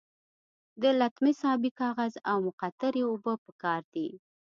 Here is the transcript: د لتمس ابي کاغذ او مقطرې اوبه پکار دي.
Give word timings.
د 0.81 0.83
لتمس 0.99 1.39
ابي 1.53 1.71
کاغذ 1.79 2.13
او 2.31 2.37
مقطرې 2.47 3.01
اوبه 3.09 3.33
پکار 3.45 3.81
دي. 3.93 4.09